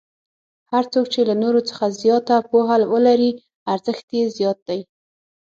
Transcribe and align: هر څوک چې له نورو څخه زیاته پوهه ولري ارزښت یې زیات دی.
هر 0.71 0.83
څوک 0.93 1.05
چې 1.13 1.21
له 1.29 1.35
نورو 1.43 1.61
څخه 1.69 1.85
زیاته 2.01 2.35
پوهه 2.49 2.75
ولري 2.93 3.31
ارزښت 3.73 4.07
یې 4.17 4.23
زیات 4.37 4.59
دی. 4.67 4.81